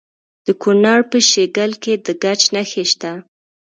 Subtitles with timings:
[0.45, 3.11] د کونړ په شیګل کې د ګچ نښې شته.